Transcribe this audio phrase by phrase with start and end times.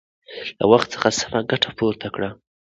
[0.59, 2.29] له وخت څخه سمه ګټه پورته کړئ.